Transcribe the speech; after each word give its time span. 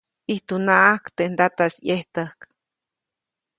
ʼIjtunaʼajk 0.27 1.03
teʼ 1.15 1.29
ndataʼis 1.33 1.75
ʼyejtäjk. 1.83 2.39